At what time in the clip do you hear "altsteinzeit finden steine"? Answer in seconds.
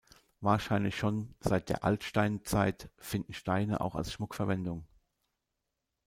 1.83-3.81